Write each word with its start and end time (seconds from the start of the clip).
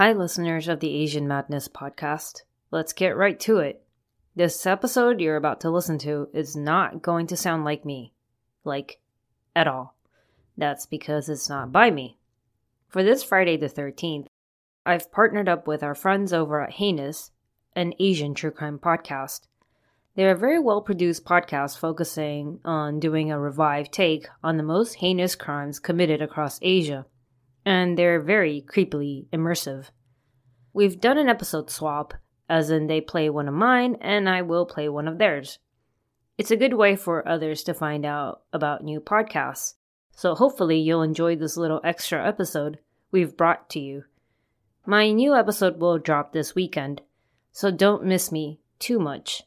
Hi, 0.00 0.12
listeners 0.12 0.66
of 0.66 0.80
the 0.80 0.94
Asian 0.94 1.28
Madness 1.28 1.68
podcast. 1.68 2.44
Let's 2.70 2.94
get 2.94 3.18
right 3.18 3.38
to 3.40 3.58
it. 3.58 3.84
This 4.34 4.64
episode 4.64 5.20
you're 5.20 5.36
about 5.36 5.60
to 5.60 5.70
listen 5.70 5.98
to 5.98 6.30
is 6.32 6.56
not 6.56 7.02
going 7.02 7.26
to 7.26 7.36
sound 7.36 7.66
like 7.66 7.84
me. 7.84 8.14
Like, 8.64 8.98
at 9.54 9.68
all. 9.68 9.94
That's 10.56 10.86
because 10.86 11.28
it's 11.28 11.50
not 11.50 11.70
by 11.70 11.90
me. 11.90 12.16
For 12.88 13.02
this 13.02 13.22
Friday 13.22 13.58
the 13.58 13.68
13th, 13.68 14.24
I've 14.86 15.12
partnered 15.12 15.50
up 15.50 15.66
with 15.66 15.82
our 15.82 15.94
friends 15.94 16.32
over 16.32 16.62
at 16.62 16.76
Heinous, 16.76 17.30
an 17.76 17.92
Asian 18.00 18.32
true 18.32 18.52
crime 18.52 18.78
podcast. 18.78 19.48
They're 20.16 20.30
a 20.30 20.38
very 20.38 20.60
well 20.60 20.80
produced 20.80 21.26
podcast 21.26 21.76
focusing 21.76 22.60
on 22.64 23.00
doing 23.00 23.30
a 23.30 23.38
revived 23.38 23.92
take 23.92 24.28
on 24.42 24.56
the 24.56 24.62
most 24.62 24.94
heinous 24.94 25.34
crimes 25.34 25.78
committed 25.78 26.22
across 26.22 26.58
Asia 26.62 27.04
and 27.64 27.98
they're 27.98 28.20
very 28.20 28.64
creepily 28.66 29.26
immersive. 29.32 29.90
We've 30.72 31.00
done 31.00 31.18
an 31.18 31.28
episode 31.28 31.70
swap, 31.70 32.14
as 32.48 32.70
in 32.70 32.86
they 32.86 33.00
play 33.00 33.30
one 33.30 33.48
of 33.48 33.54
mine 33.54 33.96
and 34.00 34.28
I 34.28 34.42
will 34.42 34.66
play 34.66 34.88
one 34.88 35.08
of 35.08 35.18
theirs. 35.18 35.58
It's 36.38 36.50
a 36.50 36.56
good 36.56 36.74
way 36.74 36.96
for 36.96 37.26
others 37.28 37.62
to 37.64 37.74
find 37.74 38.06
out 38.06 38.42
about 38.52 38.82
new 38.82 39.00
podcasts, 39.00 39.74
so 40.16 40.34
hopefully 40.34 40.78
you'll 40.78 41.02
enjoy 41.02 41.36
this 41.36 41.56
little 41.56 41.80
extra 41.84 42.26
episode 42.26 42.78
we've 43.10 43.36
brought 43.36 43.68
to 43.70 43.80
you. 43.80 44.04
My 44.86 45.12
new 45.12 45.34
episode 45.34 45.78
will 45.78 45.98
drop 45.98 46.32
this 46.32 46.54
weekend, 46.54 47.02
so 47.52 47.70
don't 47.70 48.04
miss 48.04 48.32
me 48.32 48.60
too 48.78 48.98
much. 48.98 49.42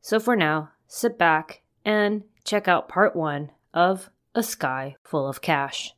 So 0.00 0.20
for 0.20 0.36
now, 0.36 0.70
sit 0.86 1.18
back 1.18 1.62
and 1.84 2.22
check 2.44 2.68
out 2.68 2.88
part 2.88 3.16
one 3.16 3.50
of 3.74 4.08
A 4.34 4.42
Sky 4.44 4.94
Full 5.02 5.26
of 5.26 5.40
Cash. 5.40 5.95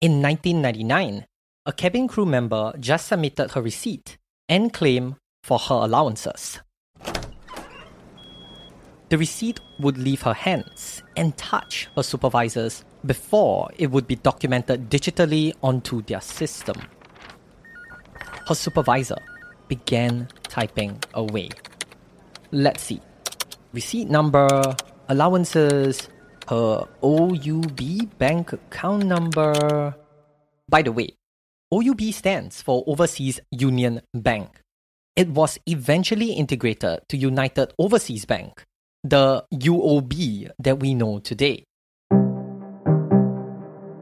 In 0.00 0.22
1999, 0.22 1.26
a 1.66 1.72
cabin 1.72 2.06
crew 2.06 2.24
member 2.24 2.72
just 2.78 3.08
submitted 3.08 3.50
her 3.50 3.60
receipt 3.60 4.16
and 4.48 4.72
claim 4.72 5.16
for 5.42 5.58
her 5.58 5.74
allowances. 5.74 6.60
The 9.08 9.18
receipt 9.18 9.58
would 9.80 9.98
leave 9.98 10.22
her 10.22 10.34
hands 10.34 11.02
and 11.16 11.36
touch 11.36 11.88
her 11.96 12.04
supervisors 12.04 12.84
before 13.04 13.70
it 13.76 13.90
would 13.90 14.06
be 14.06 14.14
documented 14.14 14.88
digitally 14.88 15.52
onto 15.64 16.02
their 16.02 16.20
system. 16.20 16.76
Her 18.46 18.54
supervisor 18.54 19.18
began 19.66 20.28
typing 20.44 21.02
away. 21.14 21.48
Let's 22.52 22.84
see. 22.84 23.00
Receipt 23.72 24.08
number, 24.08 24.62
allowances, 25.08 26.08
Uh, 26.48 26.80
her 26.80 26.88
OUB 27.02 28.18
bank 28.18 28.52
account 28.52 29.04
number. 29.04 29.94
By 30.68 30.82
the 30.82 30.92
way, 30.92 31.14
OUB 31.72 32.12
stands 32.12 32.62
for 32.62 32.84
Overseas 32.86 33.40
Union 33.50 34.00
Bank. 34.14 34.60
It 35.16 35.28
was 35.28 35.58
eventually 35.66 36.32
integrated 36.32 37.00
to 37.08 37.16
United 37.16 37.72
Overseas 37.78 38.24
Bank, 38.24 38.64
the 39.04 39.44
UOB 39.52 40.50
that 40.58 40.80
we 40.80 40.94
know 40.94 41.18
today. 41.18 41.64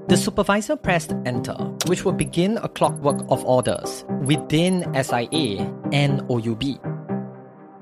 The 0.08 0.16
supervisor 0.16 0.76
pressed 0.76 1.14
enter, 1.24 1.56
which 1.86 2.04
would 2.04 2.16
begin 2.16 2.58
a 2.58 2.68
clockwork 2.68 3.24
of 3.28 3.44
orders 3.44 4.04
within 4.22 4.86
SIA 4.94 5.66
and 5.92 6.20
OUB. 6.30 6.62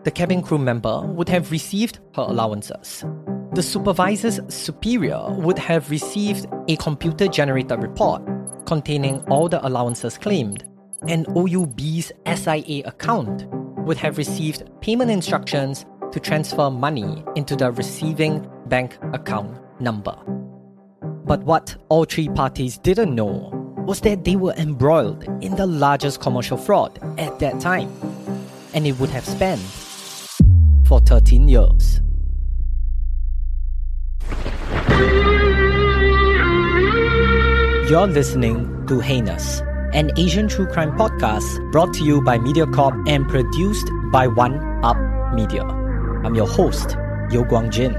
The 0.04 0.10
cabin 0.10 0.42
crew 0.42 0.58
member 0.58 1.00
would 1.00 1.28
have 1.28 1.50
received 1.50 1.98
her 2.14 2.22
allowances, 2.22 3.04
the 3.54 3.62
supervisor's 3.62 4.40
superior 4.48 5.30
would 5.30 5.58
have 5.60 5.88
received 5.88 6.46
a 6.66 6.76
computer 6.76 7.28
generated 7.28 7.80
report 7.80 8.20
containing 8.66 9.20
all 9.30 9.48
the 9.48 9.64
allowances 9.64 10.18
claimed, 10.18 10.64
and 11.06 11.24
OUB's 11.28 12.10
SIA 12.26 12.82
account 12.84 13.46
would 13.86 13.96
have 13.96 14.18
received 14.18 14.68
payment 14.80 15.08
instructions 15.08 15.86
to 16.10 16.18
transfer 16.18 16.68
money 16.68 17.24
into 17.36 17.54
the 17.54 17.70
receiving 17.70 18.44
bank 18.66 18.98
account 19.12 19.56
number. 19.80 20.16
But 21.24 21.44
what 21.44 21.76
all 21.90 22.04
three 22.04 22.28
parties 22.28 22.76
didn't 22.78 23.14
know 23.14 23.50
was 23.86 24.00
that 24.00 24.24
they 24.24 24.34
were 24.34 24.54
embroiled 24.54 25.24
in 25.40 25.54
the 25.54 25.66
largest 25.66 26.20
commercial 26.20 26.56
fraud 26.56 26.98
at 27.18 27.38
that 27.38 27.60
time, 27.60 27.92
and 28.72 28.84
it 28.84 28.98
would 28.98 29.10
have 29.10 29.24
spanned 29.24 29.62
for 30.86 30.98
13 30.98 31.48
years. 31.48 32.00
You're 37.94 38.08
listening 38.08 38.86
to 38.88 38.98
Heinous, 38.98 39.60
an 39.94 40.10
Asian 40.16 40.48
true 40.48 40.66
crime 40.66 40.98
podcast 40.98 41.46
brought 41.70 41.94
to 41.94 42.04
you 42.04 42.20
by 42.20 42.38
MediaCorp 42.38 43.08
and 43.08 43.24
produced 43.28 43.88
by 44.10 44.26
One 44.26 44.58
Up 44.82 44.96
Media. 45.32 45.62
I'm 45.62 46.34
your 46.34 46.48
host, 46.48 46.96
Yo 47.30 47.44
Guang 47.44 47.70
Jin. 47.70 47.92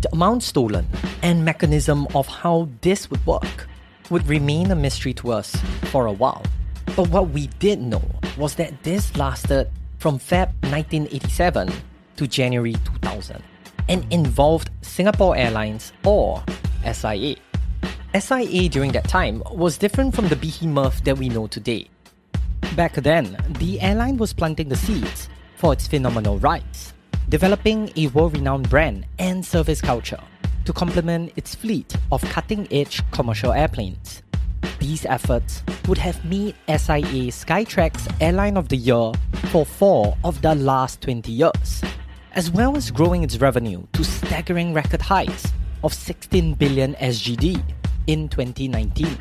The 0.00 0.08
amount 0.12 0.42
stolen 0.42 0.88
and 1.22 1.44
mechanism 1.44 2.08
of 2.16 2.26
how 2.26 2.68
this 2.80 3.08
would 3.08 3.24
work 3.24 3.68
would 4.10 4.26
remain 4.26 4.72
a 4.72 4.74
mystery 4.74 5.14
to 5.14 5.30
us 5.30 5.54
for 5.92 6.06
a 6.06 6.12
while. 6.12 6.42
But 6.96 7.08
what 7.10 7.30
we 7.30 7.46
did 7.60 7.80
know 7.80 8.02
was 8.36 8.56
that 8.56 8.82
this 8.82 9.16
lasted 9.16 9.70
from 9.98 10.18
Feb 10.18 10.48
1987 10.72 11.70
to 12.20 12.28
January 12.28 12.74
2000 12.84 13.42
and 13.88 14.04
involved 14.12 14.68
Singapore 14.82 15.34
Airlines 15.38 15.94
or 16.04 16.44
SIA. 16.84 17.36
SIA 18.14 18.68
during 18.68 18.92
that 18.92 19.08
time 19.08 19.42
was 19.50 19.78
different 19.78 20.14
from 20.14 20.28
the 20.28 20.36
behemoth 20.36 21.02
that 21.04 21.16
we 21.16 21.30
know 21.30 21.46
today. 21.46 21.88
Back 22.76 22.92
then, 22.92 23.38
the 23.58 23.80
airline 23.80 24.18
was 24.18 24.34
planting 24.34 24.68
the 24.68 24.76
seeds 24.76 25.30
for 25.56 25.72
its 25.72 25.86
phenomenal 25.88 26.38
rise, 26.40 26.92
developing 27.30 27.90
a 27.96 28.08
world 28.08 28.34
renowned 28.34 28.68
brand 28.68 29.06
and 29.18 29.42
service 29.42 29.80
culture 29.80 30.20
to 30.66 30.74
complement 30.74 31.32
its 31.36 31.54
fleet 31.54 31.96
of 32.12 32.20
cutting 32.24 32.68
edge 32.70 33.00
commercial 33.12 33.52
airplanes. 33.52 34.22
These 34.78 35.06
efforts 35.06 35.62
would 35.88 35.98
have 35.98 36.22
made 36.26 36.54
SIA 36.68 37.32
Skytrax 37.32 38.14
Airline 38.20 38.58
of 38.58 38.68
the 38.68 38.76
Year 38.76 39.12
for 39.50 39.64
four 39.64 40.18
of 40.22 40.42
the 40.42 40.54
last 40.54 41.00
20 41.00 41.32
years 41.32 41.82
as 42.32 42.50
well 42.50 42.76
as 42.76 42.90
growing 42.90 43.22
its 43.24 43.38
revenue 43.38 43.84
to 43.92 44.04
staggering 44.04 44.72
record 44.72 45.02
highs 45.02 45.52
of 45.82 45.92
16 45.92 46.54
billion 46.54 46.94
SGD 46.94 47.62
in 48.06 48.28
2019. 48.28 49.18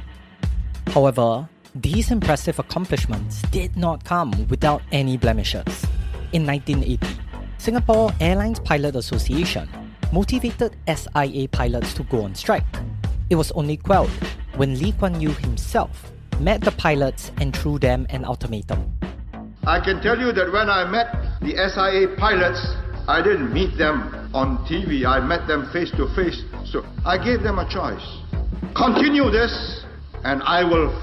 However, 0.88 1.48
these 1.76 2.12
impressive 2.12 2.60
accomplishments 2.60 3.42
did 3.52 3.76
not 3.78 4.04
come 4.04 4.48
without 4.48 4.82
any 4.92 5.18
blemishes. 5.18 5.86
In 6.34 6.46
1980, 6.46 7.00
Singapore 7.58 8.12
Airlines 8.20 8.60
Pilot 8.60 8.96
Association 8.96 9.70
motivated 10.12 10.76
SIA 10.88 11.48
pilots 11.48 11.94
to 11.94 12.04
go 12.04 12.24
on 12.24 12.36
strike. 12.36 12.66
It 13.30 13.36
was 13.36 13.52
only 13.52 13.78
quelled 13.78 14.10
when 14.56 14.78
Lee 14.80 14.92
Kuan 14.94 15.22
Yew 15.22 15.32
himself 15.32 16.12
met 16.40 16.62
the 16.62 16.72
pilots 16.72 17.32
and 17.40 17.56
threw 17.56 17.80
them 17.80 18.08
an 18.10 18.26
ultimatum. 18.26 18.92
I 19.66 19.80
can 19.80 20.02
tell 20.02 20.18
you 20.18 20.32
that 20.32 20.52
when 20.52 20.70
I 20.70 20.86
met 20.86 21.14
the 21.42 21.54
SIA 21.54 22.16
pilots 22.18 22.60
I 23.10 23.24
didn't 23.24 23.52
meet 23.52 23.76
them 23.76 24.30
on 24.36 24.60
TV. 24.70 25.04
I 25.04 25.20
met 25.20 25.48
them 25.48 25.68
face 25.74 25.90
to 25.98 26.06
face. 26.14 26.44
So 26.64 26.86
I 27.04 27.18
gave 27.18 27.42
them 27.42 27.58
a 27.58 27.66
choice. 27.66 28.06
Continue 28.78 29.32
this, 29.32 29.50
and 30.24 30.44
I 30.44 30.64
will, 30.64 30.94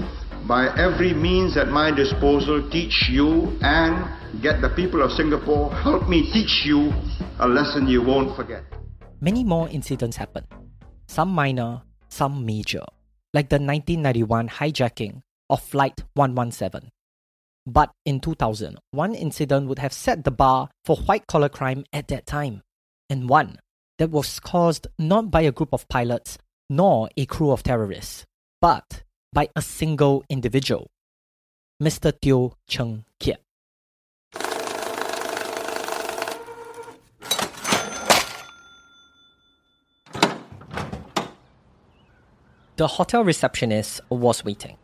by 0.47 0.71
every 0.79 1.13
means 1.13 1.57
at 1.57 1.67
my 1.67 1.91
disposal, 1.91 2.63
teach 2.71 3.09
you 3.11 3.51
and 3.59 4.07
get 4.41 4.61
the 4.61 4.69
people 4.69 5.03
of 5.03 5.11
Singapore, 5.11 5.69
help 5.83 6.07
me 6.07 6.31
teach 6.31 6.63
you 6.63 6.93
a 7.39 7.47
lesson 7.47 7.87
you 7.87 8.01
won't 8.01 8.37
forget. 8.37 8.63
Many 9.19 9.43
more 9.43 9.67
incidents 9.67 10.15
happened, 10.15 10.47
some 11.07 11.27
minor, 11.27 11.81
some 12.07 12.45
major, 12.45 12.85
like 13.33 13.49
the 13.49 13.59
1991 13.59 14.47
hijacking 14.47 15.23
of 15.49 15.59
Flight 15.59 16.05
117. 16.13 16.89
But 17.67 17.91
in 18.05 18.21
2000, 18.21 18.79
one 18.91 19.13
incident 19.13 19.67
would 19.67 19.79
have 19.79 19.91
set 19.91 20.23
the 20.23 20.31
bar 20.31 20.69
for 20.85 20.95
white 20.95 21.27
collar 21.27 21.49
crime 21.49 21.83
at 21.91 22.07
that 22.07 22.25
time, 22.25 22.63
and 23.09 23.27
one 23.27 23.59
that 23.97 24.09
was 24.09 24.39
caused 24.39 24.87
not 24.97 25.29
by 25.29 25.41
a 25.41 25.51
group 25.51 25.73
of 25.73 25.85
pilots 25.89 26.37
nor 26.69 27.09
a 27.17 27.25
crew 27.25 27.51
of 27.51 27.63
terrorists, 27.63 28.25
but 28.61 29.03
by 29.33 29.49
a 29.53 29.61
single 29.61 30.23
individual, 30.29 30.89
Mr. 31.83 32.13
Teo 32.21 32.53
Cheng 32.69 33.03
Kiat. 33.19 33.43
The 42.77 42.87
hotel 42.87 43.25
receptionist 43.25 43.99
was 44.09 44.45
waiting. 44.45 44.77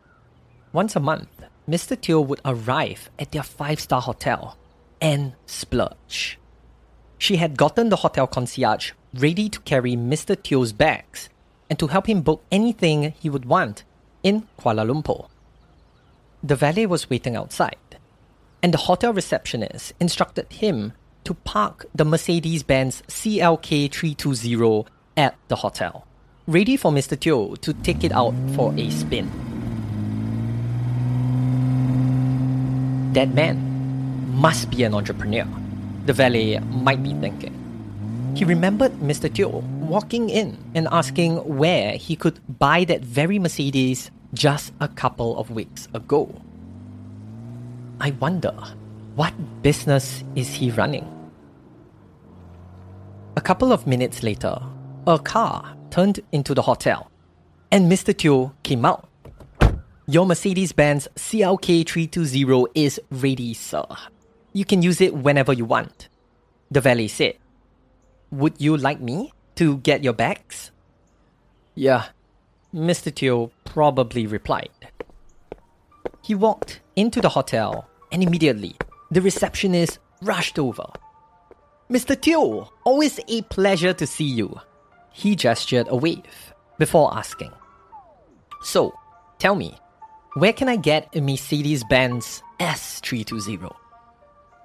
Once 0.72 0.96
a 0.96 1.00
month, 1.00 1.28
Mr. 1.68 1.98
Teo 1.98 2.20
would 2.20 2.40
arrive 2.44 3.10
at 3.18 3.32
their 3.32 3.42
five 3.42 3.80
star 3.80 4.02
hotel 4.02 4.58
and 5.00 5.34
splurge. 5.46 6.38
She 7.18 7.36
had 7.36 7.56
gotten 7.56 7.88
the 7.88 7.96
hotel 7.96 8.26
concierge 8.26 8.92
ready 9.14 9.48
to 9.48 9.60
carry 9.60 9.96
Mr. 9.96 10.40
Teo's 10.40 10.72
bags 10.72 11.30
and 11.70 11.78
to 11.78 11.86
help 11.86 12.06
him 12.06 12.20
book 12.20 12.42
anything 12.52 13.14
he 13.18 13.30
would 13.30 13.46
want 13.46 13.84
in 14.22 14.46
Kuala 14.58 14.84
Lumpur. 14.86 15.28
The 16.42 16.56
valet 16.56 16.84
was 16.84 17.08
waiting 17.08 17.36
outside, 17.36 17.98
and 18.62 18.74
the 18.74 18.78
hotel 18.78 19.14
receptionist 19.14 19.94
instructed 19.98 20.52
him 20.52 20.92
to 21.24 21.32
park 21.32 21.86
the 21.94 22.04
Mercedes 22.04 22.62
Benz 22.62 23.02
CLK 23.08 23.90
320 23.90 24.84
at 25.16 25.36
the 25.48 25.56
hotel, 25.56 26.06
ready 26.46 26.76
for 26.76 26.92
Mr. 26.92 27.18
Teo 27.18 27.54
to 27.54 27.72
take 27.72 28.04
it 28.04 28.12
out 28.12 28.34
for 28.54 28.74
a 28.76 28.90
spin. 28.90 29.53
That 33.14 33.32
man 33.32 33.62
must 34.34 34.70
be 34.70 34.82
an 34.82 34.92
entrepreneur, 34.92 35.46
the 36.04 36.12
valet 36.12 36.58
might 36.58 37.00
be 37.00 37.14
thinking. 37.14 37.54
He 38.34 38.44
remembered 38.44 38.90
Mr. 38.98 39.32
Teo 39.32 39.62
walking 39.78 40.28
in 40.28 40.58
and 40.74 40.88
asking 40.90 41.36
where 41.46 41.92
he 41.92 42.16
could 42.16 42.40
buy 42.58 42.82
that 42.90 43.02
very 43.02 43.38
Mercedes 43.38 44.10
just 44.34 44.72
a 44.80 44.88
couple 44.88 45.38
of 45.38 45.52
weeks 45.52 45.86
ago. 45.94 46.34
I 48.00 48.10
wonder, 48.18 48.52
what 49.14 49.32
business 49.62 50.24
is 50.34 50.52
he 50.52 50.72
running? 50.72 51.06
A 53.36 53.40
couple 53.40 53.70
of 53.72 53.86
minutes 53.86 54.24
later, 54.24 54.58
a 55.06 55.20
car 55.20 55.76
turned 55.90 56.18
into 56.32 56.52
the 56.52 56.62
hotel, 56.62 57.12
and 57.70 57.86
Mr. 57.86 58.16
Teo 58.16 58.52
came 58.64 58.84
out. 58.84 59.08
Your 60.06 60.26
Mercedes 60.26 60.72
Benz 60.72 61.08
CLK 61.16 61.88
320 61.88 62.66
is 62.74 63.00
ready, 63.10 63.54
sir. 63.54 63.86
You 64.52 64.66
can 64.66 64.82
use 64.82 65.00
it 65.00 65.14
whenever 65.14 65.54
you 65.54 65.64
want. 65.64 66.10
The 66.70 66.82
valet 66.82 67.08
said. 67.08 67.38
Would 68.30 68.60
you 68.60 68.76
like 68.76 69.00
me 69.00 69.32
to 69.54 69.78
get 69.78 70.04
your 70.04 70.12
bags? 70.12 70.72
Yeah, 71.74 72.08
Mr. 72.74 73.14
Teo 73.14 73.50
probably 73.64 74.26
replied. 74.26 74.68
He 76.22 76.34
walked 76.34 76.80
into 76.96 77.22
the 77.22 77.30
hotel 77.30 77.88
and 78.12 78.22
immediately 78.22 78.76
the 79.10 79.22
receptionist 79.22 80.00
rushed 80.20 80.58
over. 80.58 80.84
Mr. 81.88 82.20
Teo, 82.20 82.70
always 82.84 83.20
a 83.26 83.40
pleasure 83.42 83.94
to 83.94 84.06
see 84.06 84.24
you. 84.24 84.60
He 85.12 85.34
gestured 85.34 85.86
a 85.88 85.96
wave 85.96 86.52
before 86.78 87.16
asking. 87.16 87.52
So, 88.62 88.92
tell 89.38 89.54
me, 89.54 89.78
where 90.34 90.52
can 90.52 90.68
I 90.68 90.76
get 90.76 91.14
a 91.14 91.20
Mercedes 91.20 91.84
Benz 91.84 92.42
S320? 92.58 93.72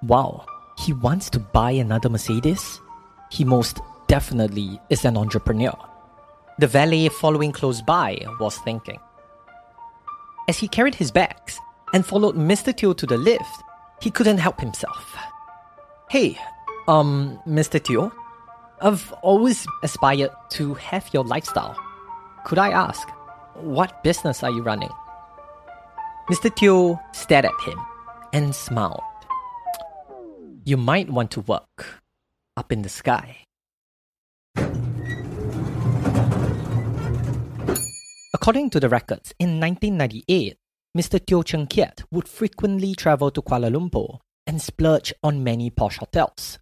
Wow, 0.02 0.44
he 0.76 0.92
wants 0.92 1.30
to 1.30 1.38
buy 1.38 1.70
another 1.70 2.08
Mercedes? 2.08 2.80
He 3.30 3.44
most 3.44 3.78
definitely 4.08 4.80
is 4.90 5.04
an 5.04 5.16
entrepreneur. 5.16 5.76
The 6.58 6.66
valet 6.66 7.08
following 7.08 7.52
close 7.52 7.82
by 7.82 8.18
was 8.40 8.58
thinking. 8.58 8.98
As 10.48 10.58
he 10.58 10.66
carried 10.66 10.96
his 10.96 11.12
bags 11.12 11.60
and 11.94 12.04
followed 12.04 12.34
Mr. 12.34 12.76
Teo 12.76 12.92
to 12.92 13.06
the 13.06 13.16
lift, 13.16 13.62
he 14.02 14.10
couldn't 14.10 14.38
help 14.38 14.60
himself. 14.60 15.16
Hey, 16.10 16.36
um, 16.88 17.38
Mr. 17.46 17.80
Teo, 17.80 18.12
I've 18.80 19.12
always 19.22 19.64
aspired 19.84 20.30
to 20.50 20.74
have 20.74 21.08
your 21.12 21.22
lifestyle. 21.22 21.76
Could 22.44 22.58
I 22.58 22.70
ask, 22.70 23.08
what 23.54 24.02
business 24.02 24.42
are 24.42 24.50
you 24.50 24.62
running? 24.62 24.90
Mr. 26.30 26.54
Teo 26.54 27.00
stared 27.10 27.44
at 27.44 27.60
him 27.66 27.76
and 28.32 28.54
smiled. 28.54 29.02
You 30.64 30.76
might 30.76 31.10
want 31.10 31.32
to 31.32 31.40
work 31.40 32.00
up 32.56 32.70
in 32.70 32.82
the 32.82 32.88
sky. 32.88 33.38
According 38.32 38.70
to 38.70 38.78
the 38.78 38.88
records, 38.88 39.34
in 39.40 39.58
1998, 39.58 40.56
Mr. 40.96 41.26
Teo 41.26 41.42
Cheng 41.42 41.66
Kiat 41.66 42.04
would 42.12 42.28
frequently 42.28 42.94
travel 42.94 43.32
to 43.32 43.42
Kuala 43.42 43.68
Lumpur 43.68 44.20
and 44.46 44.62
splurge 44.62 45.12
on 45.24 45.42
many 45.42 45.68
posh 45.68 45.98
hotels. 45.98 46.60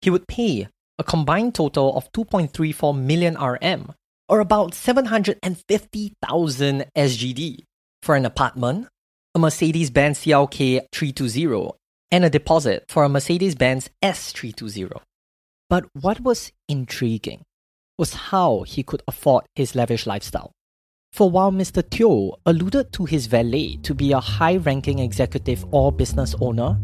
He 0.00 0.08
would 0.08 0.28
pay 0.28 0.66
a 0.98 1.04
combined 1.04 1.54
total 1.54 1.94
of 1.94 2.10
2.34 2.12 2.98
million 2.98 3.34
RM, 3.34 3.92
or 4.30 4.40
about 4.40 4.72
750,000 4.72 6.86
SGD, 6.96 7.64
for 8.02 8.16
an 8.16 8.24
apartment, 8.24 8.88
a 9.32 9.38
Mercedes 9.38 9.90
Benz 9.90 10.18
CLK 10.18 10.80
320, 10.92 11.70
and 12.10 12.24
a 12.24 12.30
deposit 12.30 12.84
for 12.88 13.04
a 13.04 13.08
Mercedes 13.08 13.54
Benz 13.54 13.88
S320. 14.02 15.00
But 15.68 15.84
what 15.92 16.20
was 16.20 16.50
intriguing 16.68 17.42
was 17.96 18.14
how 18.14 18.62
he 18.62 18.82
could 18.82 19.04
afford 19.06 19.44
his 19.54 19.76
lavish 19.76 20.04
lifestyle. 20.04 20.50
For 21.12 21.30
while 21.30 21.52
Mr. 21.52 21.88
Teo 21.88 22.38
alluded 22.44 22.92
to 22.94 23.04
his 23.04 23.26
valet 23.26 23.76
to 23.84 23.94
be 23.94 24.10
a 24.10 24.18
high 24.18 24.56
ranking 24.56 24.98
executive 24.98 25.64
or 25.70 25.92
business 25.92 26.34
owner, 26.40 26.76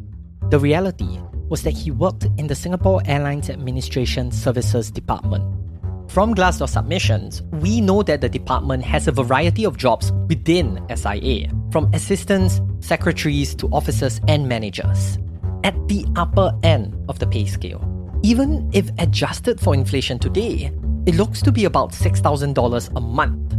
the 0.50 0.61
reality 0.61 1.19
was 1.49 1.62
that 1.62 1.75
he 1.75 1.91
worked 1.91 2.26
in 2.38 2.47
the 2.47 2.55
Singapore 2.55 3.03
Airlines 3.07 3.50
Administration 3.50 4.31
Services 4.31 4.93
Department. 4.93 5.66
From 6.09 6.35
Glassdoor 6.35 6.69
submissions, 6.69 7.43
we 7.53 7.81
know 7.81 8.03
that 8.03 8.21
the 8.21 8.29
department 8.29 8.85
has 8.85 9.07
a 9.07 9.13
variety 9.13 9.65
of 9.65 9.77
jobs 9.77 10.13
within 10.29 10.81
SIA, 10.95 11.51
from 11.71 11.93
assistants, 11.93 12.61
secretaries 12.81 13.55
to 13.57 13.69
officers 13.69 14.21
and 14.29 14.49
managers, 14.49 15.19
at 15.65 15.75
the 15.89 16.07
upper 16.17 16.57
end 16.63 16.97
of 17.09 17.19
the 17.19 17.27
pay 17.27 17.45
scale. 17.45 17.83
Even 18.23 18.71
if 18.73 18.91
adjusted 18.99 19.61
for 19.61 19.75
inflation 19.75 20.19
today, 20.19 20.73
it 21.07 21.17
looks 21.17 21.43
to 21.43 21.53
be 21.53 21.65
about 21.65 21.93
$6,000 21.93 22.97
a 22.97 23.01
month 23.01 23.57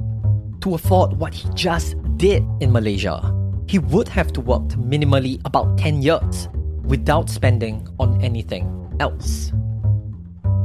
to 0.61 0.75
afford 0.75 1.13
what 1.13 1.33
he 1.33 1.47
just 1.53 1.95
did 2.17 2.43
in 2.59 2.71
Malaysia, 2.71 3.33
he 3.67 3.79
would 3.79 4.07
have 4.07 4.33
to 4.33 4.41
work 4.41 4.67
minimally 4.69 5.39
about 5.45 5.77
10 5.77 6.01
years 6.01 6.49
without 6.83 7.29
spending 7.29 7.87
on 7.99 8.19
anything 8.21 8.65
else. 8.99 9.51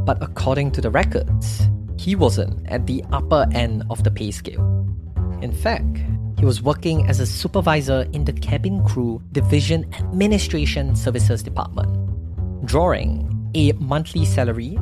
But 0.04 0.22
according 0.22 0.70
to 0.72 0.80
the 0.80 0.90
records, 0.90 1.68
he 2.02 2.16
wasn't 2.16 2.66
at 2.68 2.84
the 2.88 3.04
upper 3.12 3.46
end 3.52 3.84
of 3.88 4.02
the 4.02 4.10
pay 4.10 4.32
scale. 4.32 4.60
In 5.40 5.52
fact, 5.52 5.98
he 6.36 6.44
was 6.44 6.60
working 6.60 7.06
as 7.08 7.20
a 7.20 7.26
supervisor 7.26 8.08
in 8.12 8.24
the 8.24 8.32
cabin 8.32 8.84
crew 8.84 9.22
division 9.30 9.88
administration 9.94 10.96
services 10.96 11.44
department, 11.44 12.66
drawing 12.66 13.28
a 13.54 13.70
monthly 13.74 14.24
salary 14.24 14.76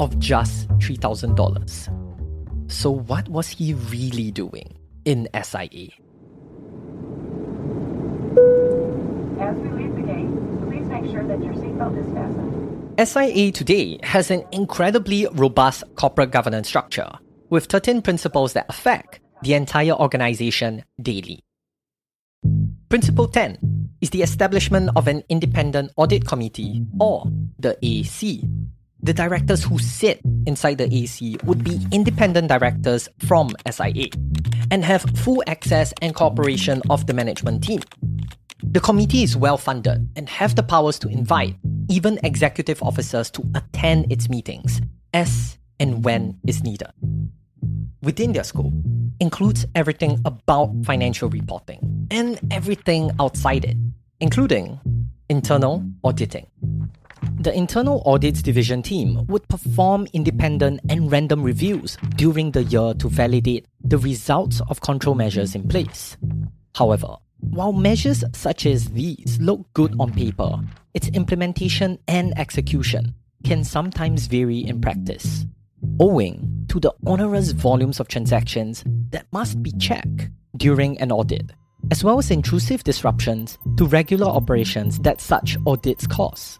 of 0.00 0.18
just 0.18 0.68
$3,000. 0.80 2.72
So, 2.72 2.90
what 2.90 3.28
was 3.28 3.46
he 3.46 3.74
really 3.74 4.32
doing 4.32 4.76
in 5.04 5.28
SIA? 5.32 5.90
As 9.38 9.54
we 9.62 9.68
leave 9.78 9.94
the 9.94 10.02
gate, 10.02 10.26
please 10.66 10.86
make 10.86 11.04
sure 11.12 11.22
that 11.22 11.38
your 11.40 11.54
seatbelt 11.54 11.96
is 12.04 12.12
fastened. 12.12 12.63
SIA 12.96 13.50
today 13.50 13.98
has 14.04 14.30
an 14.30 14.44
incredibly 14.52 15.26
robust 15.32 15.82
corporate 15.96 16.30
governance 16.30 16.68
structure 16.68 17.10
with 17.50 17.66
13 17.66 18.02
principles 18.02 18.52
that 18.52 18.66
affect 18.68 19.18
the 19.42 19.54
entire 19.54 19.92
organization 19.92 20.84
daily. 21.02 21.40
Principle 22.88 23.26
10 23.26 23.58
is 24.00 24.10
the 24.10 24.22
establishment 24.22 24.90
of 24.94 25.08
an 25.08 25.24
independent 25.28 25.90
audit 25.96 26.24
committee 26.24 26.86
or 27.00 27.26
the 27.58 27.76
AC 27.82 28.44
the 29.02 29.12
directors 29.12 29.62
who 29.62 29.78
sit 29.78 30.18
inside 30.46 30.78
the 30.78 30.90
AC 30.90 31.36
would 31.44 31.62
be 31.62 31.78
independent 31.92 32.48
directors 32.48 33.06
from 33.18 33.50
SIA 33.70 34.06
and 34.70 34.82
have 34.82 35.02
full 35.18 35.42
access 35.46 35.92
and 36.00 36.14
cooperation 36.14 36.80
of 36.88 37.06
the 37.06 37.12
management 37.12 37.64
team. 37.64 37.80
The 38.62 38.80
committee 38.80 39.22
is 39.22 39.36
well 39.36 39.58
funded 39.58 40.08
and 40.16 40.26
have 40.30 40.54
the 40.54 40.62
powers 40.62 40.98
to 41.00 41.08
invite 41.08 41.54
even 41.88 42.18
executive 42.22 42.82
officers 42.82 43.30
to 43.32 43.42
attend 43.54 44.10
its 44.10 44.28
meetings 44.28 44.80
as 45.12 45.58
and 45.80 46.04
when 46.04 46.38
is 46.46 46.62
needed. 46.62 46.88
Within 48.02 48.32
their 48.32 48.44
scope 48.44 48.72
includes 49.20 49.64
everything 49.74 50.20
about 50.24 50.74
financial 50.84 51.28
reporting 51.28 52.08
and 52.10 52.38
everything 52.50 53.10
outside 53.18 53.64
it, 53.64 53.76
including 54.20 54.78
internal 55.28 55.84
auditing. 56.02 56.46
The 57.40 57.56
Internal 57.56 58.02
Audits 58.06 58.42
Division 58.42 58.82
team 58.82 59.26
would 59.26 59.48
perform 59.48 60.06
independent 60.12 60.80
and 60.88 61.10
random 61.10 61.42
reviews 61.42 61.96
during 62.16 62.50
the 62.50 62.64
year 62.64 62.94
to 62.94 63.08
validate 63.08 63.66
the 63.82 63.98
results 63.98 64.60
of 64.68 64.80
control 64.82 65.14
measures 65.14 65.54
in 65.54 65.66
place. 65.66 66.16
However, 66.74 67.16
while 67.50 67.72
measures 67.72 68.24
such 68.32 68.66
as 68.66 68.90
these 68.90 69.38
look 69.40 69.60
good 69.74 69.94
on 69.98 70.12
paper, 70.12 70.58
its 70.94 71.08
implementation 71.08 71.98
and 72.08 72.36
execution 72.38 73.14
can 73.44 73.64
sometimes 73.64 74.26
vary 74.26 74.58
in 74.58 74.80
practice, 74.80 75.44
owing 76.00 76.66
to 76.68 76.80
the 76.80 76.92
onerous 77.06 77.52
volumes 77.52 78.00
of 78.00 78.08
transactions 78.08 78.84
that 79.10 79.26
must 79.32 79.62
be 79.62 79.72
checked 79.72 80.30
during 80.56 80.98
an 81.00 81.12
audit, 81.12 81.50
as 81.90 82.02
well 82.02 82.18
as 82.18 82.30
intrusive 82.30 82.82
disruptions 82.84 83.58
to 83.76 83.86
regular 83.86 84.26
operations 84.26 84.98
that 85.00 85.20
such 85.20 85.56
audits 85.66 86.06
cause. 86.06 86.58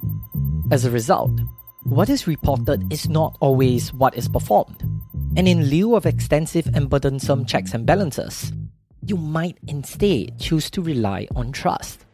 As 0.70 0.84
a 0.84 0.90
result, 0.90 1.40
what 1.84 2.08
is 2.08 2.26
reported 2.26 2.92
is 2.92 3.08
not 3.08 3.36
always 3.40 3.92
what 3.92 4.14
is 4.14 4.28
performed. 4.28 4.82
And 5.36 5.48
in 5.48 5.66
lieu 5.66 5.96
of 5.96 6.06
extensive 6.06 6.68
and 6.74 6.88
burdensome 6.88 7.44
checks 7.44 7.74
and 7.74 7.84
balances, 7.84 8.52
you 9.06 9.16
might 9.16 9.58
instead 9.66 10.38
choose 10.38 10.70
to 10.70 10.82
rely 10.82 11.26
on 11.34 11.52
trust. 11.52 12.04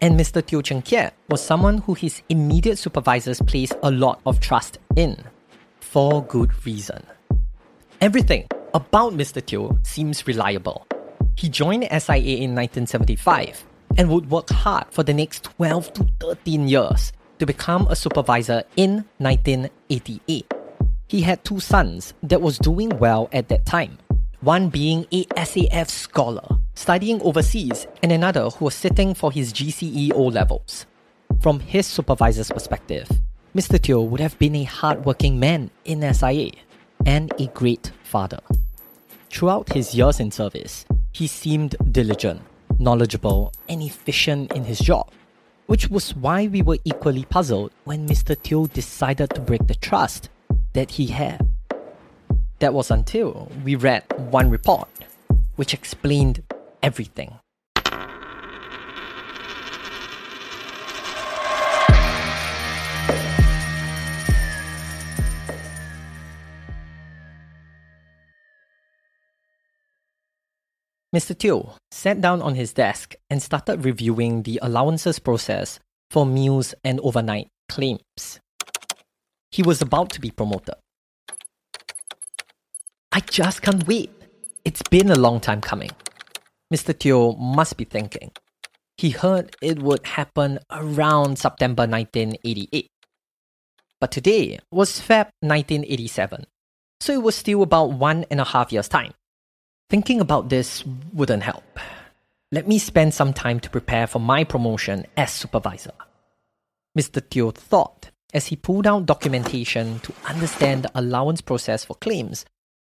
And 0.00 0.18
Mr. 0.18 0.44
Teo 0.44 0.60
Cheng 0.60 0.82
Kiat 0.82 1.12
was 1.28 1.42
someone 1.42 1.78
who 1.78 1.94
his 1.94 2.22
immediate 2.28 2.76
supervisors 2.78 3.40
placed 3.42 3.74
a 3.82 3.90
lot 3.90 4.20
of 4.26 4.40
trust 4.40 4.78
in, 4.96 5.16
for 5.80 6.24
good 6.24 6.50
reason. 6.66 7.02
Everything 8.00 8.46
about 8.74 9.14
Mr. 9.14 9.44
Teo 9.44 9.78
seems 9.82 10.26
reliable. 10.26 10.86
He 11.36 11.48
joined 11.48 11.84
SIA 11.84 12.36
in 12.36 12.54
1975 12.54 13.64
and 13.96 14.10
would 14.10 14.30
work 14.30 14.50
hard 14.50 14.86
for 14.90 15.02
the 15.02 15.14
next 15.14 15.44
12 15.44 15.92
to 15.94 16.06
13 16.20 16.68
years 16.68 17.12
to 17.38 17.46
become 17.46 17.86
a 17.88 17.96
supervisor 17.96 18.62
in 18.76 19.04
1988. 19.18 20.52
He 21.08 21.20
had 21.20 21.44
two 21.44 21.60
sons 21.60 22.14
that 22.22 22.40
was 22.40 22.58
doing 22.58 22.90
well 22.98 23.28
at 23.32 23.48
that 23.48 23.66
time, 23.66 23.98
one 24.44 24.68
being 24.68 25.06
a 25.10 25.24
SAF 25.24 25.88
scholar 25.88 26.46
studying 26.74 27.20
overseas 27.22 27.86
and 28.02 28.12
another 28.12 28.50
who 28.50 28.66
was 28.66 28.74
sitting 28.74 29.14
for 29.14 29.32
his 29.32 29.52
GCE 29.52 30.12
O 30.14 30.24
levels. 30.24 30.86
From 31.40 31.60
his 31.60 31.86
supervisor's 31.86 32.50
perspective, 32.50 33.08
Mr. 33.54 33.80
Teo 33.80 34.02
would 34.02 34.20
have 34.20 34.38
been 34.38 34.56
a 34.56 34.64
hardworking 34.64 35.38
man 35.40 35.70
in 35.84 36.02
SIA 36.14 36.50
and 37.06 37.32
a 37.38 37.46
great 37.48 37.92
father. 38.02 38.40
Throughout 39.30 39.72
his 39.72 39.94
years 39.94 40.20
in 40.20 40.30
service, 40.30 40.84
he 41.12 41.26
seemed 41.26 41.76
diligent 41.90 42.42
knowledgeable, 42.78 43.52
and 43.68 43.82
efficient 43.82 44.52
in 44.52 44.64
his 44.64 44.78
job, 44.78 45.10
which 45.66 45.88
was 45.88 46.14
why 46.16 46.46
we 46.46 46.62
were 46.62 46.78
equally 46.84 47.24
puzzled 47.24 47.72
when 47.84 48.08
Mr. 48.08 48.40
Teo 48.40 48.66
decided 48.66 49.30
to 49.30 49.40
break 49.40 49.66
the 49.66 49.74
trust 49.74 50.28
that 50.72 50.92
he 50.92 51.06
had. 51.06 51.46
That 52.60 52.72
was 52.72 52.90
until 52.90 53.50
we 53.64 53.74
read 53.74 54.04
one 54.30 54.48
report, 54.48 54.88
which 55.56 55.74
explained 55.74 56.42
everything. 56.82 57.38
Mr. 71.14 71.38
Teo 71.38 71.76
sat 71.92 72.20
down 72.20 72.42
on 72.42 72.56
his 72.56 72.72
desk 72.72 73.14
and 73.30 73.40
started 73.40 73.84
reviewing 73.84 74.42
the 74.42 74.58
allowances 74.60 75.20
process 75.20 75.78
for 76.10 76.26
meals 76.26 76.74
and 76.82 76.98
overnight 77.00 77.46
claims. 77.68 78.40
He 79.52 79.62
was 79.62 79.80
about 79.80 80.10
to 80.10 80.20
be 80.20 80.32
promoted. 80.32 80.74
I 83.16 83.20
just 83.20 83.62
can't 83.62 83.86
wait. 83.86 84.10
It's 84.64 84.82
been 84.90 85.08
a 85.08 85.14
long 85.14 85.38
time 85.38 85.60
coming. 85.60 85.92
Mr. 86.74 86.98
Teo 86.98 87.36
must 87.36 87.76
be 87.76 87.84
thinking. 87.84 88.32
He 88.96 89.10
heard 89.10 89.54
it 89.62 89.78
would 89.78 90.04
happen 90.04 90.58
around 90.68 91.38
September 91.38 91.86
1988. 91.86 92.90
But 94.00 94.10
today 94.10 94.58
was 94.72 94.98
Feb 94.98 95.30
1987, 95.42 96.46
so 96.98 97.12
it 97.12 97.22
was 97.22 97.36
still 97.36 97.62
about 97.62 97.92
one 97.92 98.26
and 98.32 98.40
a 98.40 98.44
half 98.44 98.72
years' 98.72 98.88
time. 98.88 99.14
Thinking 99.88 100.20
about 100.20 100.48
this 100.48 100.82
wouldn't 101.12 101.44
help. 101.44 101.78
Let 102.50 102.66
me 102.66 102.80
spend 102.80 103.14
some 103.14 103.32
time 103.32 103.60
to 103.60 103.70
prepare 103.70 104.08
for 104.08 104.18
my 104.18 104.42
promotion 104.42 105.06
as 105.16 105.30
supervisor. 105.30 105.94
Mr. 106.98 107.22
Teo 107.30 107.52
thought 107.52 108.10
as 108.32 108.46
he 108.46 108.56
pulled 108.56 108.88
out 108.88 109.06
documentation 109.06 110.00
to 110.00 110.12
understand 110.24 110.82
the 110.82 110.90
allowance 110.98 111.40
process 111.40 111.84
for 111.84 111.94
claims 111.94 112.44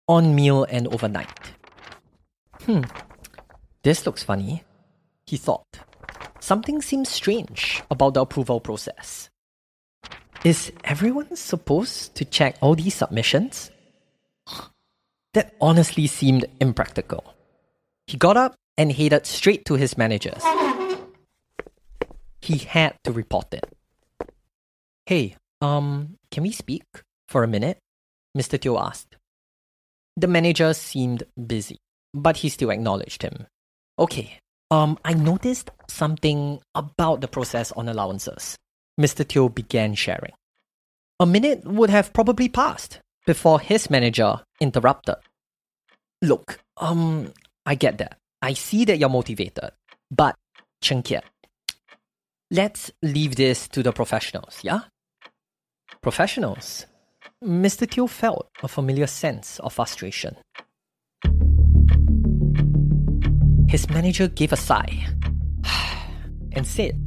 on 0.09 0.33
meal 0.33 0.65
and 0.65 0.87
overnight. 0.87 1.53
Hmm, 2.65 2.81
this 3.83 4.05
looks 4.05 4.23
funny, 4.23 4.63
he 5.27 5.37
thought. 5.37 5.79
Something 6.39 6.81
seems 6.81 7.09
strange 7.09 7.83
about 7.91 8.15
the 8.15 8.21
approval 8.21 8.59
process. 8.59 9.29
Is 10.43 10.71
everyone 10.83 11.35
supposed 11.35 12.15
to 12.15 12.25
check 12.25 12.57
all 12.59 12.73
these 12.73 12.95
submissions? 12.95 13.69
That 15.33 15.53
honestly 15.61 16.07
seemed 16.07 16.45
impractical. 16.59 17.35
He 18.07 18.17
got 18.17 18.35
up 18.35 18.55
and 18.77 18.91
headed 18.91 19.27
straight 19.27 19.63
to 19.65 19.75
his 19.75 19.95
managers. 19.95 20.41
He 22.41 22.57
had 22.57 22.95
to 23.03 23.11
report 23.11 23.53
it. 23.53 23.65
Hey, 25.05 25.35
um, 25.61 26.17
can 26.31 26.41
we 26.41 26.51
speak 26.51 26.83
for 27.27 27.43
a 27.43 27.47
minute? 27.47 27.77
Mr. 28.35 28.59
Teo 28.59 28.79
asked. 28.79 29.18
The 30.17 30.27
manager 30.27 30.73
seemed 30.73 31.23
busy, 31.47 31.77
but 32.13 32.37
he 32.37 32.49
still 32.49 32.69
acknowledged 32.69 33.21
him. 33.21 33.47
Okay, 33.97 34.39
um, 34.71 34.97
I 35.03 35.13
noticed 35.13 35.71
something 35.87 36.59
about 36.75 37.21
the 37.21 37.27
process 37.27 37.71
on 37.73 37.89
allowances. 37.89 38.55
Mr. 38.99 39.27
Teo 39.27 39.49
began 39.49 39.95
sharing. 39.95 40.33
A 41.19 41.25
minute 41.25 41.65
would 41.65 41.89
have 41.89 42.13
probably 42.13 42.49
passed 42.49 42.99
before 43.25 43.59
his 43.59 43.89
manager 43.89 44.41
interrupted. 44.59 45.15
Look, 46.21 46.59
um, 46.77 47.33
I 47.65 47.75
get 47.75 47.97
that. 47.97 48.17
I 48.41 48.53
see 48.53 48.85
that 48.85 48.97
you're 48.97 49.09
motivated. 49.09 49.71
But, 50.11 50.35
Cheng 50.81 51.03
Kiat, 51.03 51.23
let's 52.51 52.91
leave 53.01 53.35
this 53.35 53.67
to 53.69 53.83
the 53.83 53.91
professionals, 53.91 54.59
yeah? 54.63 54.81
Professionals? 56.01 56.85
Mr. 57.43 57.89
Teo 57.89 58.05
felt 58.05 58.49
a 58.63 58.67
familiar 58.67 59.07
sense 59.07 59.59
of 59.59 59.71
frustration. 59.71 60.35
His 63.69 63.89
manager 63.89 64.27
gave 64.27 64.51
a 64.51 64.57
sigh 64.57 65.07
and 66.51 66.67
said, 66.67 66.99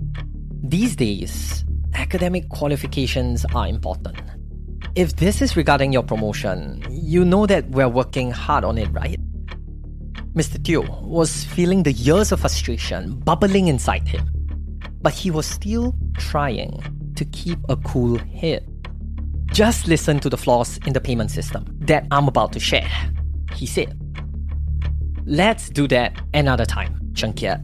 These 0.63 0.97
days, 0.97 1.67
academic 1.93 2.49
qualifications 2.49 3.45
are 3.55 3.67
important. 3.67 4.17
If 4.95 5.17
this 5.17 5.43
is 5.43 5.55
regarding 5.55 5.93
your 5.93 6.03
promotion, 6.03 6.83
you 6.89 7.27
know 7.27 7.45
that 7.45 7.69
we're 7.69 7.89
working 7.89 8.31
hard 8.31 8.65
on 8.65 8.79
it, 8.79 8.89
right? 8.91 9.21
Mr. 10.33 10.63
Teo 10.65 10.81
was 11.03 11.45
feeling 11.45 11.83
the 11.83 11.93
years 11.93 12.33
of 12.33 12.41
frustration 12.41 13.19
bubbling 13.19 13.69
inside 13.69 14.09
him, 14.09 14.27
but 15.03 15.13
he 15.13 15.31
was 15.31 15.45
still 15.45 15.95
trying 16.17 17.13
to 17.17 17.25
keep 17.27 17.59
a 17.69 17.77
cool 17.77 18.17
head. 18.17 18.67
Just 19.53 19.87
listen 19.87 20.19
to 20.21 20.31
the 20.31 20.39
flaws 20.39 20.79
in 20.87 20.95
the 20.95 21.01
payment 21.01 21.31
system 21.31 21.67
that 21.81 22.07
I'm 22.11 22.27
about 22.27 22.55
to 22.55 22.61
share, 22.61 22.91
he 23.55 23.67
said. 23.67 23.99
Let's 25.27 25.69
do 25.69 25.87
that 25.89 26.19
another 26.33 26.65
time, 26.65 27.13
Cheng 27.13 27.35
Kiat. 27.35 27.63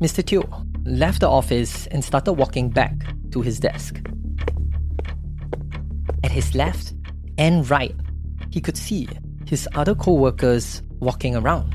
Mr. 0.00 0.24
Teo 0.24 0.42
left 0.84 1.20
the 1.20 1.28
office 1.28 1.86
and 1.86 2.04
started 2.04 2.32
walking 2.32 2.70
back 2.70 2.92
to 3.30 3.40
his 3.40 3.60
desk. 3.60 4.00
At 6.24 6.32
his 6.32 6.56
left 6.56 6.92
and 7.38 7.70
right, 7.70 7.94
he 8.50 8.60
could 8.60 8.76
see 8.76 9.08
his 9.46 9.68
other 9.76 9.94
co 9.94 10.12
workers 10.12 10.82
walking 10.98 11.36
around 11.36 11.72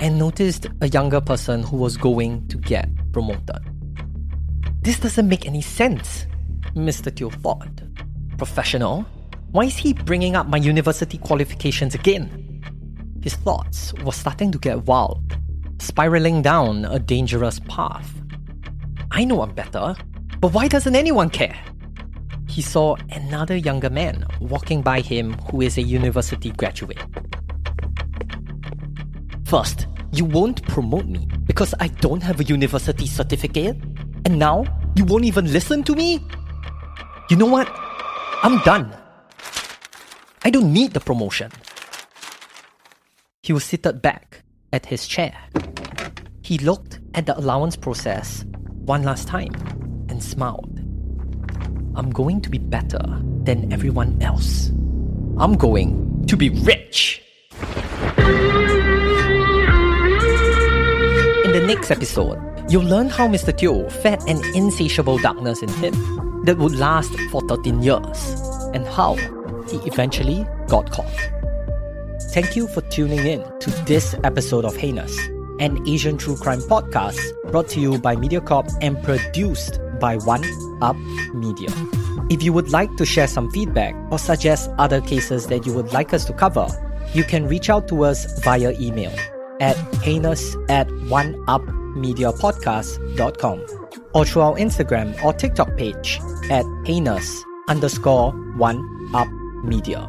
and 0.00 0.18
noticed 0.18 0.66
a 0.80 0.88
younger 0.88 1.20
person 1.20 1.62
who 1.62 1.76
was 1.76 1.98
going 1.98 2.48
to 2.48 2.56
get 2.56 2.88
promoted. 3.12 3.60
This 4.80 4.98
doesn't 4.98 5.28
make 5.28 5.44
any 5.44 5.60
sense. 5.60 6.26
Mr. 6.74 7.14
Teo 7.14 7.28
thought. 7.28 7.79
Professional? 8.40 9.04
Why 9.50 9.64
is 9.64 9.76
he 9.76 9.92
bringing 9.92 10.34
up 10.34 10.46
my 10.46 10.56
university 10.56 11.18
qualifications 11.18 11.94
again? 11.94 12.64
His 13.22 13.34
thoughts 13.34 13.92
were 14.02 14.12
starting 14.12 14.50
to 14.52 14.58
get 14.58 14.86
wild, 14.86 15.36
spiraling 15.78 16.40
down 16.40 16.86
a 16.86 16.98
dangerous 16.98 17.60
path. 17.68 18.10
I 19.10 19.26
know 19.26 19.42
I'm 19.42 19.54
better, 19.54 19.94
but 20.40 20.54
why 20.54 20.68
doesn't 20.68 20.96
anyone 20.96 21.28
care? 21.28 21.54
He 22.48 22.62
saw 22.62 22.96
another 23.10 23.56
younger 23.56 23.90
man 23.90 24.24
walking 24.40 24.80
by 24.80 25.02
him 25.02 25.34
who 25.50 25.60
is 25.60 25.76
a 25.76 25.82
university 25.82 26.50
graduate. 26.52 27.04
First, 29.44 29.86
you 30.12 30.24
won't 30.24 30.62
promote 30.62 31.04
me 31.04 31.28
because 31.44 31.74
I 31.78 31.88
don't 31.88 32.22
have 32.22 32.40
a 32.40 32.44
university 32.44 33.06
certificate? 33.06 33.76
And 34.24 34.38
now, 34.38 34.64
you 34.96 35.04
won't 35.04 35.26
even 35.26 35.52
listen 35.52 35.82
to 35.84 35.94
me? 35.94 36.24
You 37.28 37.36
know 37.36 37.44
what? 37.44 37.68
I'm 38.42 38.58
done. 38.60 38.90
I 40.42 40.48
don't 40.48 40.72
need 40.72 40.94
the 40.94 41.00
promotion. 41.00 41.52
He 43.42 43.52
was 43.52 43.64
seated 43.64 44.00
back 44.00 44.42
at 44.72 44.86
his 44.86 45.06
chair. 45.06 45.36
He 46.40 46.56
looked 46.56 47.00
at 47.12 47.26
the 47.26 47.38
allowance 47.38 47.76
process 47.76 48.46
one 48.86 49.02
last 49.02 49.28
time 49.28 49.52
and 50.08 50.22
smiled. 50.22 50.78
I'm 51.94 52.10
going 52.10 52.40
to 52.40 52.48
be 52.48 52.56
better 52.56 53.02
than 53.44 53.70
everyone 53.74 54.16
else. 54.22 54.70
I'm 55.36 55.58
going 55.58 56.24
to 56.26 56.36
be 56.36 56.48
rich. 56.48 57.20
In 61.44 61.52
the 61.52 61.64
next 61.66 61.90
episode, 61.90 62.40
you'll 62.70 62.84
learn 62.84 63.10
how 63.10 63.28
Mr. 63.28 63.54
Teo 63.54 63.90
fed 63.90 64.22
an 64.26 64.42
insatiable 64.54 65.18
darkness 65.18 65.60
in 65.60 65.68
him 65.68 66.19
that 66.44 66.58
would 66.58 66.76
last 66.76 67.12
for 67.30 67.40
13 67.42 67.82
years 67.82 68.34
and 68.74 68.86
how 68.86 69.14
he 69.68 69.76
eventually 69.86 70.46
got 70.68 70.90
caught. 70.90 71.30
Thank 72.32 72.56
you 72.56 72.66
for 72.68 72.80
tuning 72.82 73.26
in 73.26 73.42
to 73.60 73.70
this 73.86 74.14
episode 74.24 74.64
of 74.64 74.76
Heinous, 74.76 75.16
an 75.58 75.86
Asian 75.88 76.16
true 76.16 76.36
crime 76.36 76.60
podcast 76.60 77.18
brought 77.50 77.68
to 77.70 77.80
you 77.80 77.98
by 77.98 78.14
Mediacorp 78.16 78.70
and 78.80 79.02
produced 79.02 79.80
by 79.98 80.16
One 80.16 80.44
Up 80.80 80.96
Media. 81.34 81.68
If 82.30 82.42
you 82.42 82.52
would 82.52 82.70
like 82.70 82.96
to 82.96 83.04
share 83.04 83.26
some 83.26 83.50
feedback 83.50 83.94
or 84.12 84.18
suggest 84.18 84.70
other 84.78 85.00
cases 85.00 85.48
that 85.48 85.66
you 85.66 85.74
would 85.74 85.92
like 85.92 86.14
us 86.14 86.24
to 86.26 86.32
cover, 86.32 86.68
you 87.12 87.24
can 87.24 87.48
reach 87.48 87.68
out 87.68 87.88
to 87.88 88.04
us 88.04 88.38
via 88.40 88.72
email 88.80 89.12
at 89.60 89.76
heinous 90.02 90.56
at 90.68 90.86
oneupmediapodcast.com 90.88 93.79
or 94.14 94.24
through 94.24 94.42
our 94.42 94.54
Instagram 94.56 95.22
or 95.24 95.32
TikTok 95.32 95.76
page 95.76 96.20
at 96.50 96.64
heinous 96.84 97.44
underscore 97.68 98.32
one 98.56 99.10
up 99.14 99.28
media. 99.64 100.08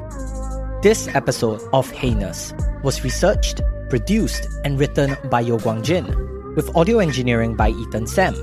This 0.82 1.08
episode 1.10 1.62
of 1.74 1.92
Heinous 1.92 2.54
was 2.84 3.04
researched, 3.04 3.62
produced, 3.90 4.48
and 4.66 4.80
written 4.80 5.16
by 5.30 5.42
Yo 5.42 5.58
Guang 5.60 5.84
Jin, 5.84 6.06
with 6.56 6.76
audio 6.76 7.00
engineering 7.00 7.56
by 7.56 7.70
Ethan 7.70 8.08
Sam. 8.08 8.36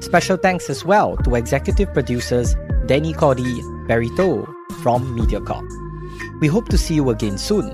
Special 0.00 0.36
thanks 0.36 0.70
as 0.70 0.84
well 0.84 1.16
to 1.18 1.34
executive 1.34 1.92
producers 1.92 2.56
Danny 2.86 3.12
Cody, 3.12 3.62
Barry 3.86 4.08
To 4.16 4.46
from 4.82 5.16
MediaCorp. 5.16 6.40
We 6.40 6.48
hope 6.48 6.68
to 6.70 6.78
see 6.78 6.94
you 6.94 7.10
again 7.10 7.38
soon 7.38 7.68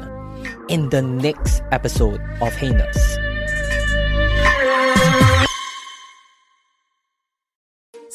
in 0.69 0.91
the 0.91 1.03
next 1.03 1.63
episode 1.71 2.21
of 2.41 2.53
Heinous. 2.55 3.28